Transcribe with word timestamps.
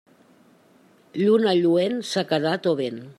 Lluna 1.23 1.53
lluent, 1.59 2.01
sequedat 2.15 2.69
o 2.73 2.77
vent. 2.85 3.03